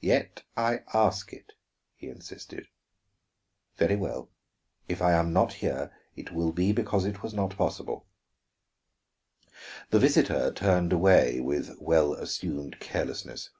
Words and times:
"Yet 0.00 0.44
I 0.56 0.84
ask 0.94 1.32
it," 1.32 1.54
he 1.96 2.06
insisted. 2.08 2.68
"Very 3.76 3.96
well. 3.96 4.30
If 4.88 5.02
I 5.02 5.14
am 5.14 5.32
not 5.32 5.54
here 5.54 5.92
it 6.14 6.30
will 6.30 6.52
be 6.52 6.70
because 6.70 7.04
it 7.04 7.24
was 7.24 7.34
not 7.34 7.56
possible." 7.56 8.06
The 9.90 9.98
visitor 9.98 10.52
turned 10.52 10.92
away 10.92 11.40
with 11.40 11.76
well 11.80 12.12
assumed 12.12 12.78
carelessness. 12.78 13.50